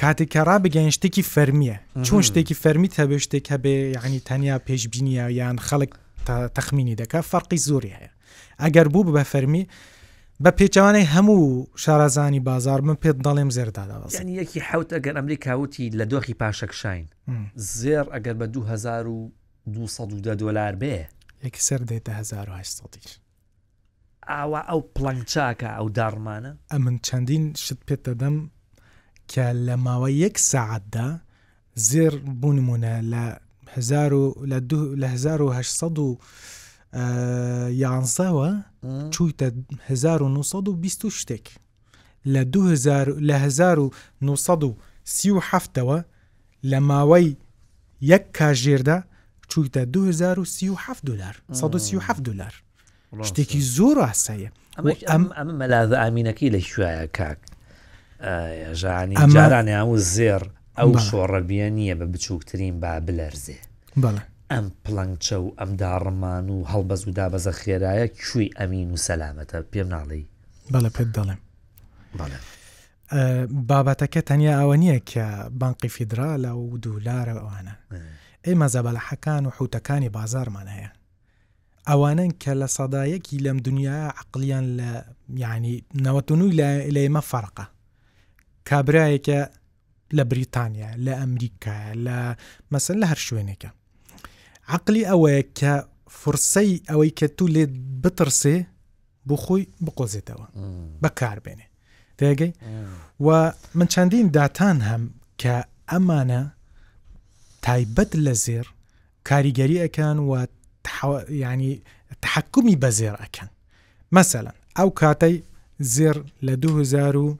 [0.00, 5.56] کاتێک کەڕا بگەین شتێکی فەرمیە چون شتێکی فەرمی هەبێ شتێک هەبێ یعنی تەنیا پێشببینیا یان
[5.68, 5.92] خەڵک
[6.56, 8.10] تەخمینی دەکە فەرقی زۆری هەیە
[8.62, 9.62] ئەگەر بوو بە فەرمی
[10.44, 16.04] بە پێچوانەی هەموو شارازانی بازار من پێت دەڵێم زێردادا ینی یەکی حوت ئەگەر ئەمریکاوتی لە
[16.12, 17.06] دۆخی پاشەک شین
[17.80, 20.98] زێر ئەگەر بە 2200 دلار بێ
[21.44, 23.20] یەکی سەر دێتە 1970
[24.28, 28.36] ئاوا ئەو پلنگچاکە ئەو دارمانە ئە من چەندین شت پێت دەدەم
[29.32, 31.08] کە لە ماوە یەک سعاتدا
[31.88, 33.24] زێر بوونمونە لە
[34.50, 34.58] لە
[35.06, 36.18] 1970
[37.84, 38.50] یانسەوە
[38.84, 39.50] چوویتە
[39.90, 41.46] 1920 شتێک
[42.26, 42.44] لە
[43.28, 43.38] لە
[44.28, 46.02] 1970ەوە
[46.70, 47.36] لە ماوەی
[48.10, 48.98] یەک کاژێردا
[49.52, 52.54] چوویتە 2037 دلار 1970 دلار
[53.22, 54.50] شتێکی زۆر ئاسایە
[55.10, 57.38] ئەم ئەمە مەلاذە ئامینەکەی لە شوایە کاک
[58.74, 60.42] ژانی ئەمارانە و زێر
[60.78, 63.56] ئەو شۆڕەبیە نییە بە بچووکترین با بلەرزێ
[64.52, 69.88] ئەم پلنگچە و ئەم داڕمان و هەڵبەز و دابەزە خێرایە کوێی ئەمین و سەلامەتە پێم
[69.94, 70.22] ناڵی
[70.72, 71.40] بەڵە پێت دەڵێم
[72.18, 72.38] بەڵێ.
[73.68, 75.26] بابەتەکە تەنیا ئەوە نییە کە
[75.60, 77.74] بانقی فیدراالە و دوولارە ئەوانە
[78.46, 80.90] ئێمە زەبەلەحەکان و حوتەکانی بازارمان هەیە
[81.88, 84.90] ئەوانن کە لە سەدایەکی لەم دنیا عقلیان لە
[85.44, 86.54] یعنی نەوەتونوی
[86.94, 87.64] لە ئێمە فەرقە
[88.68, 89.40] کابرایەکە
[90.16, 92.16] لە بریتانیا لە ئەمریکایە لە
[92.72, 93.70] مەسن لە هەر شوێنێکە
[94.68, 95.74] عقلی ئەوەیە کە
[96.20, 97.70] فرسەی ئەوەی کە تو لێت
[98.02, 98.66] بترسێ
[99.28, 100.46] بۆ خۆی بقۆزێتەوە
[101.02, 101.66] بەکار بێنێ
[102.22, 102.52] دەگەی
[103.24, 105.02] و من چەندین داتان هەم
[105.42, 105.56] کە
[105.90, 106.42] ئەمانە
[107.62, 108.66] تایبەت لە زێر
[109.28, 110.30] کاریگەری ئەەکەن و
[111.42, 111.82] ینی
[112.24, 113.48] تحکمی بە زێر ئەەکەن
[114.16, 115.36] مەسەلەن ئەو کاتەی
[115.96, 117.38] زێر لە 2000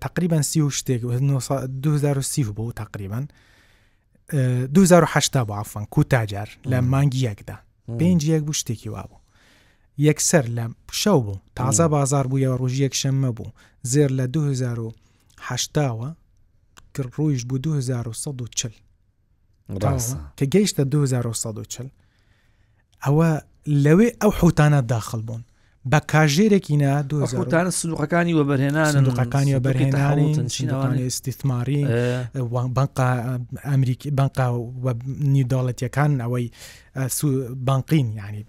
[0.00, 3.26] تقریبان سی شتێک 2030 بۆ تقریبان
[4.32, 7.56] 2010 بۆ ئافەن کوتاجار لە مانگی یەکدا
[7.98, 9.20] پێنج یەک بوو شتێکی وابوو
[10.08, 10.64] یەکسەر لە
[11.00, 13.52] شەو بوو تازە بازار بوویەوە ڕۆژی یەکشەممە بوو
[13.92, 16.10] زێر لە 2010ەوە
[17.16, 18.72] ڕۆیش بوو 2140
[20.38, 21.90] کە گەیشتە 2140
[23.06, 23.30] ئەوە
[23.84, 25.42] لەوێ ئەو حوتانە داخل بوون
[25.92, 31.82] بە کاژێرێکی نا دوتانە سندوقەکانی وە بەرهێنان دوقەکانی وە بەرهێنانی استثماری
[32.78, 33.12] بانقا
[33.70, 34.46] ئەمریکی بانقا
[35.34, 36.44] نیوداڵەتیەکان ئەوەی
[37.68, 38.44] بانقین ینی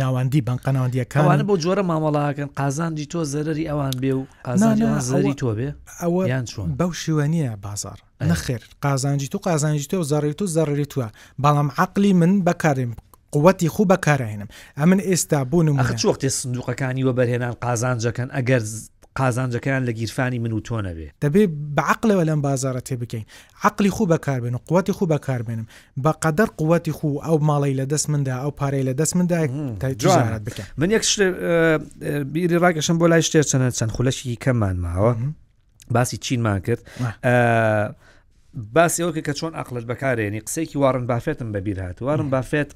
[0.00, 4.22] ناوەندی بەنقەناوەندیەکانە بۆ جۆرە مامەڵاکەن قازانجی تۆ زەرری ئەوان بێ و
[5.10, 5.68] زەری تۆ بێ
[6.02, 7.98] ئەوە چۆن بەو شووە نییە بازار
[8.30, 11.08] نەخێر قازانجی تو قازانجی تۆ زەڕی تو زەڕری توە
[11.42, 12.92] بەڵام عقلی من بەکارێم
[13.36, 14.48] قوەتی خوب بەکارهێنم
[14.80, 18.62] ئەمن ئێستا بوونم چوەختی سندوقەکانی وە بەرهێنان قازانجەکەن ئەگەر
[19.22, 21.42] قازانجەکەیان لە گیرفانی من و تۆ نەبێ دەبێ
[21.76, 23.24] بەعقلەوە لەم بازارە تێ بکەین
[23.64, 25.66] عقلی خوب بەکاربێن و قوتی خوب بەکاربێنم
[26.04, 29.38] بە قەدەر قوتی خو ئەو ماڵی لە دەست مندا ئەو پارەی لە دەست مندا
[29.92, 31.04] جارت بکە من یەک
[32.32, 35.12] بیری ڕاگەشم بۆ لای شتێ چەنە چەند خولەشی کەممان ماوە
[35.90, 36.82] باسی چینمان کرد
[38.74, 42.70] باسیەوەکە کە چۆن ئەقلت بەکارێنی قسێکی وارن بافێتم بەبییر هاات وارن بافێت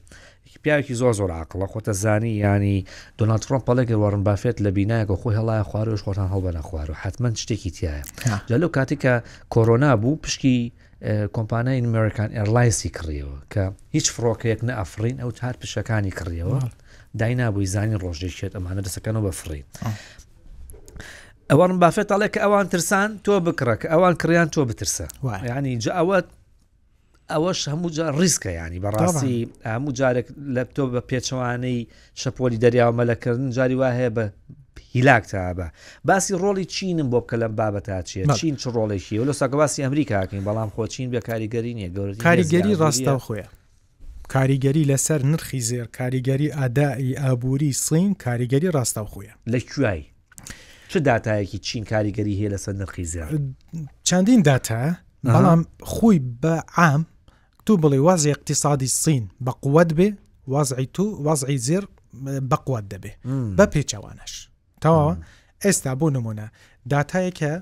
[0.62, 2.84] پیاوێکی زۆ زۆر عقلڵە خۆتە زانی ینی
[3.18, 7.70] دۆناتڕۆم پەڵێکی وارن بافێت لە بینایەکە خۆی هەڵایە خوارش خۆتان هەڵبەە خوار و حتمما شتێکی
[7.76, 8.04] تایە
[8.50, 9.14] لەلو کاتێککە
[9.54, 10.72] کۆرۆنا بوو پشکی
[11.36, 13.62] کۆمپانای ئەمریکان ئەرلایسی کڕیەوە کە
[13.94, 16.58] هیچ فڕۆکەیەک نە ئەفرین ئەو تار پشەکانی کڕیەوە
[17.20, 19.64] داینابووی زانی ڕۆژێکێت ئەمانە دەسەکەنەوە بەفرین
[21.50, 25.06] ئەوان بافێت ئەڵێ کە ئەوان ترسان تۆ بکڕک ئەوان کڕیان تۆ بترسە
[25.48, 26.18] ینی جا ئەوە
[27.32, 29.38] ئەوەش هەموو جار ریسکە ینی بەڕاستی
[29.72, 31.80] هەموو جارێک لە تۆ بە پێچەوانەی
[32.22, 34.24] شەپۆلی دەریاوە مەلەکردن جاری وا هەیە بە
[34.94, 35.66] هیلاک تا بە
[36.08, 40.42] باسی ڕۆڵی چینم بۆ بکە لەم بابەتا چیە چین چ ڕۆڵێکی و لە ساگەباسی ئەمریکاکەین
[40.48, 43.46] بەڵام خۆچین بە کاریگەری نیە گەور کاریگەری ڕاستە خۆیە
[44.34, 50.06] کاریگەری لەسەر نرخی زێر کاریگەری ئادایی ئابووری سین کاریگەری ڕاستە خۆیە لە کوایی
[50.90, 53.54] چ دااتایەکی چین کاریگەری هەیە لەسەر نرخی زیان
[54.08, 54.84] چەندین داتا
[55.26, 55.60] بەڵام
[55.92, 57.06] خۆی بە عام
[57.66, 60.10] تو بڵێ وازی اقتصادی سین بە قوت بێ
[60.48, 61.84] وازعی تو وازعی زیر
[62.50, 63.10] بە قوت دەبێ
[63.58, 64.32] بە پێچەوانش
[64.82, 65.14] تەواوە
[65.64, 66.46] ئێستا بۆ نمونە
[66.90, 67.52] دااتایەکە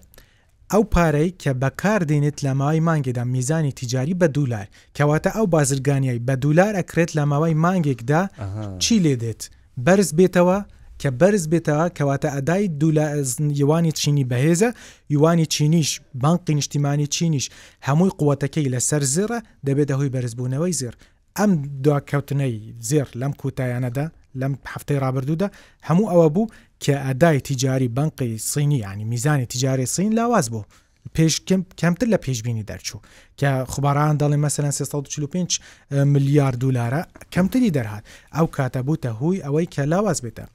[0.72, 4.66] ئەو پارەی کە بەکاردێنێت لە ماوەی مانگێدا میزانی تیجاری بە دولار
[4.98, 8.22] کەواتە ئەو بازرگانیایی بە دولار ئەکرێت لە ماوەی مانگێکدا
[8.82, 9.42] چی لێ دێت
[9.86, 10.58] بەرز بێتەوە
[11.02, 13.06] کە بەرز بێتەوە کەواتە ئەدای دوولا
[13.62, 14.70] یوانی چینی بەهێزە
[15.14, 15.90] یوانی چینیش
[16.24, 17.46] بانقی نیشتیمانی چینیش
[17.86, 20.94] هەمووی قوتەکەی لەسەر زیرە دەبێتە هۆی بەرزبوونەوەی زیر
[21.38, 21.50] ئەم
[21.84, 22.54] دواکەوتنەی
[22.88, 24.06] زیر لەم کوتایانەدا
[24.40, 25.48] لەم هەفتەی رابرردوودا
[25.88, 26.50] هەموو ئەوە بوو
[26.84, 30.62] کە ئەدای تیجاری بنقی سینی ینی میزانی تیجاری سین لاواز بوو
[31.16, 31.34] پێش
[31.80, 33.00] کەمتر لە پێشببینی دەرچوو
[33.40, 35.60] کە خوباران دەڵی مەسەن 345
[36.14, 37.02] میلیارد دولارە
[37.34, 38.04] کەمتری دەرهات
[38.36, 40.46] ئەو کاتە بووتە هوی ئەوەی کە لاواز بێتە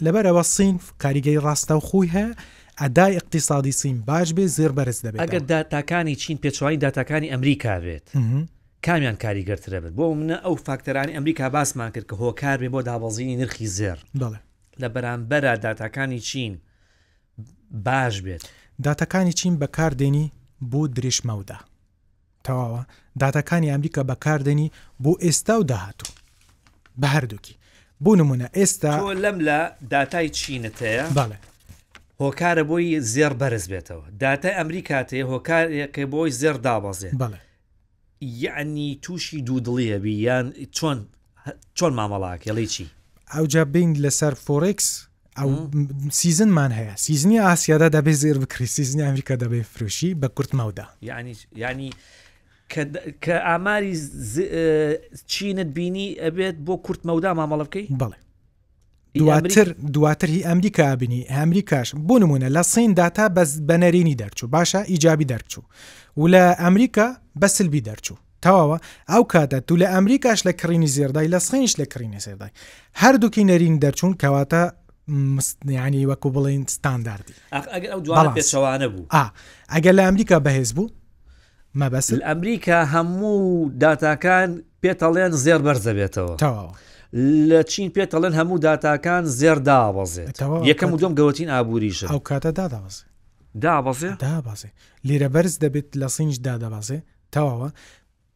[0.00, 2.30] لەبەرەوە سین کاریگەی ڕاستە و خۆی هەیە
[2.80, 8.06] ئەدای اقتصادی سین باش بێ زێر بەرز دەبێت ئەگەر داتاکانی چین پێچوانی داتاکانی ئەمریکا بێت
[8.86, 13.36] کامیان کاریگەرترە بێت بۆ منە ئەو فاکتەرانی ئەمریکا باسمان کرد کە هۆکار بێ بۆ دابەزیینی
[13.40, 13.98] نرخی زێر
[14.80, 16.52] لە بەرامبەرە داتاکانی چین
[17.86, 18.42] باش بێت
[18.86, 20.26] داتەکانی چین بەکاردێنی
[20.70, 21.58] بۆ درێژمەودا
[22.44, 22.82] تەواوە
[23.22, 24.68] داتەکانی ئەمریکا بەکاردێنی
[25.02, 26.10] بۆ ئێستا و داهاتوو
[27.00, 27.54] بە هەردووکی
[28.04, 29.58] بۆ نمونە ئێستا لەم لە
[29.92, 31.38] داتای چینتەیە بەڵێ
[32.22, 37.38] هۆکارە بۆی زێر بەرز بێتەوە داتای ئەمریکاتەیە هۆکارێکی بۆی زێر دابەزێت بڵێ
[38.44, 40.98] یعنی تووشی دوودڵیە بی یان چۆن
[41.78, 42.86] چۆن مامەڵاک یڵی چی
[43.34, 44.88] ئەوجا بین لەسەر فۆرێکس
[45.38, 45.48] ئەو
[46.20, 51.32] سیزنمان هەیە سیزنی ئاسیادا دەبێ زێر بکری سیزنی ئەمریکا دەبێ فروشی بە کورتمەودا یعنی
[51.64, 51.90] ینی
[53.24, 53.92] کە ئاماری
[55.26, 58.18] چینت بینی ئەبێت بۆ کورت مەودا مامەڵە بکەی بڵێ
[59.16, 64.80] دواتر دواتر هی ئەمریکا بینی ئەمریکاش بۆ نمونە لە سین داتا بەس بەنەرینی دەرچوو باشە
[64.92, 65.62] ئیجابی دەرچوو
[66.16, 67.06] و لە ئەمریکا
[67.40, 68.78] بەسلبی دەرچوو تاواوە
[69.12, 72.50] ئەو کاتە تو لە ئەمریکاش لە کڕینی زێردای لە سینش لە کڕینە سێردای
[73.02, 74.72] هەردووکی نەرین دەرچوون کەواتە
[75.08, 79.04] مستنیانی وەکو بڵین ستانداردی ئەگەر ئەو دوانە پێچەوانە بوو
[79.74, 80.90] ئەگەر لە ئەمریکا بەهێز بوو
[81.80, 84.48] مەبەس ئەمریکا هەموو داتاکان
[84.82, 86.36] پێتەڵێن زێر بەرزە بێتەوە
[87.48, 90.36] لە چین پێتەڵێن هەموو داتاکان زێر داوەزێت
[90.70, 93.04] یەکەم و دوم گەوتین ئابووریش ئەو کاتە داداوەزێ
[93.64, 94.68] دابەزێ دابازێ
[95.08, 96.98] لێرە بەرز دەبێت لە سنج دادەبازێ
[97.34, 97.68] تەواوە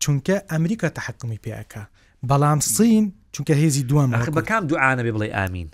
[0.02, 1.82] چونکە ئەمریکا تەحکمی پێەکە
[2.28, 5.68] بەڵام سین چونکە هێزی دوام بەکام دوعاە بێ بڵێ ئامین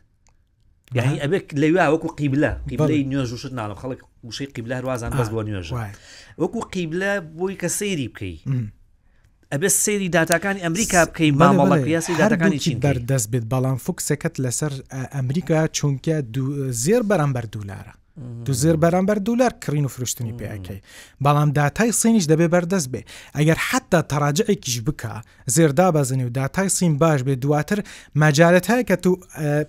[0.97, 5.41] یعنی ئەبێ لەوا وەکو قیبلە قیبلەی نوێژ وشت ناڵم خەڵک وشەی قیبلە وازان بەس بۆ
[5.49, 5.69] نوێژ
[6.43, 8.37] وەکو قیبلە بۆی کە سەیری بکەی
[9.53, 14.73] ئەبێ سێری دااتەکانی ئەمریکا بکەین مامەڵەکریاسی دااتەکانی چین بەردەست بێت بەڵام فوکسەکەت لەسەر
[15.17, 16.17] ئەمریکا چونکە
[16.85, 17.95] زێر بەرەمبەر دولارە
[18.45, 20.81] دو زێر بەرامبەر دولار کڕین و فرشتنی پێەکەی
[21.25, 23.01] بەڵام داتای سینیش دەبێ بەردەست بێ
[23.39, 25.13] ئەگەر حتا تەراجعێکیش بکە
[25.55, 27.81] زێردا بەزنی و داتای سین باش بێ دواتر
[28.21, 29.17] مەجارەت هەیە کە تو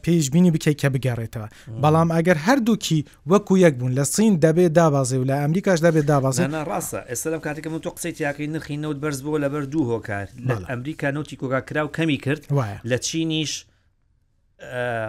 [0.04, 1.48] پێشببینی بکەیت کە بگەڕێتەوە
[1.84, 6.60] بەڵام ئەگەر هەردووکی وەکو یەک بوون لە سین دەبێ دابازێ و لە ئەمریکاش دەبێت دابازێنە
[6.70, 10.56] ڕاستە ئێستا لەم کاتێکم تۆ قسەی یاکەی نرخی نەوت بەرز بوو لەبەر دوو هۆکار لە
[10.70, 12.42] ئەمریکا نوتی کۆگا کراو کەمی کرد
[12.90, 13.52] لە چینیش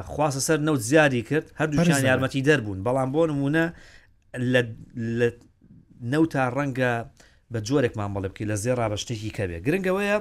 [0.03, 3.65] خواستە سەر نەوت زیادی کرد هەردووشان یارمەتی دەربوون بەڵام بۆ نمونە
[4.53, 5.29] لە
[6.13, 6.93] نەوت تا ڕەنگە
[7.53, 10.17] بە جۆرێک مامەڵە بکە لە زێرا بە شتێکی کەبێ گرنگەوەیە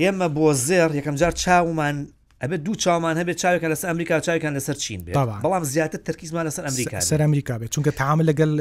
[0.00, 1.96] ئێمە بۆ زێر یەکەم جار چاومان
[2.42, 5.12] ئەبێ دوو چامان هەبێت چاوێکە لەس ئەمریکا چاوەکان لەسەر چین بێ
[5.44, 8.52] بەڵام زیاتر تەرکیزمان لەسەر ئەمریکا سەر ئەمریکا بێت چونکە تاام لەگەل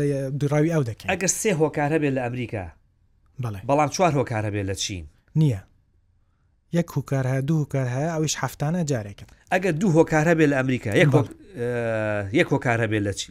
[0.41, 2.65] دراوی ئەو دەکەن ئەگەر سێ هۆکار هەبێت لە ئەمریکا
[3.69, 5.03] بەڵام چوار هۆکار هەبێت لە چین
[5.41, 5.59] نییە
[6.73, 10.89] یەک هوکار هەیە دوو هوکار هەیە ئەویش هەفتانە جارێکن ئەگەر دوو هۆکارە بێ لە ئەمریکا
[12.39, 13.30] یەک هۆکارە بێ لە چی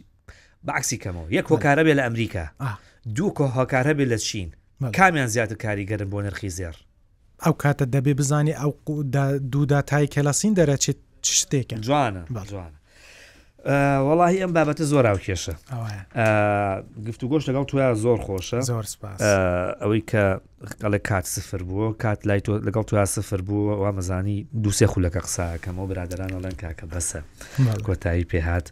[0.67, 2.45] بەعکسی کەمەوە یەک هۆکارە بێ لە ئەمریکا
[3.15, 4.49] دوو کۆ هۆکارە بێ لە چین
[4.97, 6.75] کامیان زیاتر کاریگەرم بۆ نرخی زێر
[7.43, 8.71] ئەو کاتە دەبێ بزانانی ئەو
[9.53, 10.99] دوودا تای کەلاسین دەرەچێت
[11.39, 12.21] شتێکن جوانە
[12.51, 12.77] جوانە
[13.67, 15.53] وەڵی ئەم بابەتە زۆر ئاو کێشە
[17.07, 18.85] گفت و گۆشت لەگەڵ توە زۆر خۆشە زۆر
[19.81, 20.23] ئەوەی کە
[20.81, 26.29] قەڵە کات سفر بووە کات لای لەگەڵ توە سفر بووە وامەزانی دووسێ خولەکە قساکەمەوە برادران
[26.35, 27.19] ئەڵەن کاکە بەسە
[27.87, 28.67] کۆتایی پێهات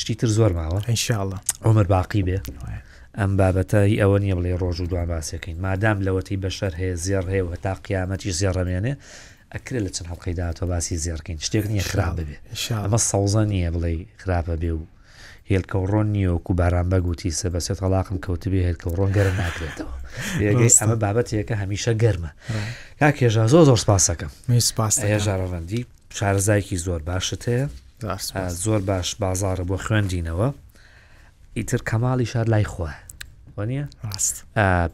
[0.00, 2.38] شتی تر زۆر ماوە هەنشاڵە ئۆمر باقی بێ
[3.18, 7.24] ئەم بابەتە هی ئەوە نیە بڵێ ڕۆژ و دوان باسیەکەین مادام لەوەتی بەشەر هەیە زیێر
[7.32, 8.94] هەیە و هەتا قیامەتی زیێڕەمێنێ
[9.54, 12.36] ئەکرێ لە چەند هەڵقیدا تۆ باسی زیێڕکەین شتێک نییە خراپە بێ
[12.84, 14.82] ئەمە سەوزە نییە بڵێ خراپە بێ و
[15.50, 19.36] هێلکە و ڕۆن نییە وکو باران بەگوتی سە بەسێت هەڵاقم کەوتبێ هێلکە و ڕۆن گەرم
[19.42, 19.94] ناکرێتەوە
[20.80, 22.30] ئەمە بابەت یەکە هەمیشە گەرمە
[23.00, 24.32] کا کێژا زۆ زۆر سپاسەکەم
[25.26, 25.82] ژارەوەندی
[26.18, 27.66] شارزایکی زۆر باشت هەیە
[28.64, 30.48] زۆر باش بازارە بۆ خوێندینەوە
[31.56, 32.92] ئیتر کەماڵی شار لای خۆە
[33.60, 33.88] وانە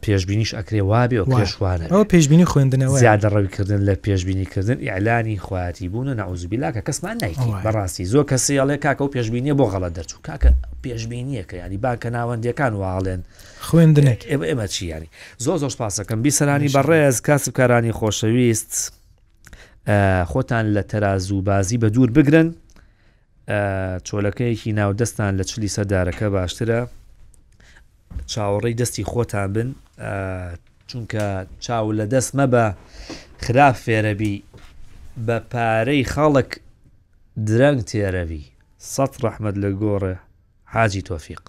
[0.05, 6.09] پێشببینیش ئەکرێ وابێ و پێشوانە ئەو پێشببینی خوێندنەوە زیادە ڕەویکردن لە پێشببینیکردن ئیعلانی خواتی بوون
[6.19, 10.51] نەعوزبیلا کە کەسمان نیکی بەڕاستی زۆر کەسیڵێ کاکە و پێشببینیە بۆ غەڵە دەرچوو کاکە
[10.83, 13.21] پێشببینیەکە ینی باکە ناوەندەکان واڵێن
[13.67, 15.09] خوێندنێک ئێمە چیانی
[15.45, 18.71] زۆ زۆر پاسەکەم بیسەرانی بەڕێز کاسبکارانی خۆشەویست
[20.31, 22.49] خۆتان لە تەرازوو بازی بە دوور بگرن
[24.07, 26.81] چۆلەکەیەکی ناودەستان لە چلی سەدارەکە باشترە
[28.33, 29.69] چاوەڕێی دەستی خۆتان بن
[30.89, 31.25] چونکە
[31.65, 32.65] چاو لە دەست مەبە
[33.43, 34.35] خراپ فێرەبی
[35.25, 36.49] بە پارەی خاڵک
[37.47, 38.43] درەنگ تێرەوی
[38.93, 40.15] سەد ڕەحمد لە گۆڕە
[40.73, 41.45] حاجی تۆفیق